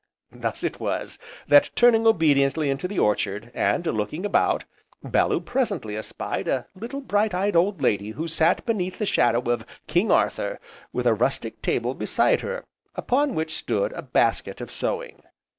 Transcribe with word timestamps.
Thus 0.31 0.63
it 0.63 0.79
was 0.79 1.19
that 1.47 1.69
turning 1.75 2.07
obediently 2.07 2.71
into 2.71 2.87
the 2.87 2.97
orchard, 2.97 3.51
and 3.53 3.85
looking 3.85 4.25
about, 4.25 4.65
Bellew 5.03 5.39
presently 5.41 5.95
espied 5.95 6.47
a 6.47 6.65
little, 6.73 7.01
bright 7.01 7.35
eyed 7.35 7.55
old 7.55 7.83
lady 7.83 8.09
who 8.09 8.27
sat 8.27 8.65
beneath 8.65 8.97
the 8.97 9.05
shadow 9.05 9.41
of 9.51 9.63
"King 9.85 10.09
Arthur" 10.09 10.59
with 10.91 11.05
a 11.05 11.13
rustic 11.13 11.61
table 11.61 11.93
beside 11.93 12.41
her 12.41 12.65
upon 12.95 13.35
which 13.35 13.53
stood 13.53 13.93
a 13.93 14.01
basket 14.01 14.59
of 14.59 14.71
sewing. 14.71 15.21